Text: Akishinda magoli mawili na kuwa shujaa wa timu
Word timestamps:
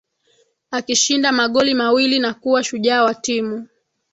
Akishinda 0.71 1.31
magoli 1.31 1.73
mawili 1.73 2.19
na 2.19 2.33
kuwa 2.33 2.63
shujaa 2.63 3.03
wa 3.03 3.15
timu 3.15 3.67